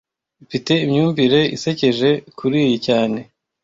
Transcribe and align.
Mfite 0.45 0.71
imyumvire 0.85 1.39
isekeje 1.55 2.09
kuriyi 2.37 2.77
cyane 2.85 3.19